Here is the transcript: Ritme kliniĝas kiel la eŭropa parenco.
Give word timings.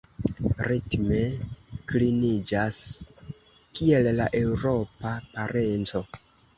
Ritme 0.67 1.19
kliniĝas 1.91 2.81
kiel 3.45 4.13
la 4.19 4.31
eŭropa 4.45 5.17
parenco. 5.41 6.09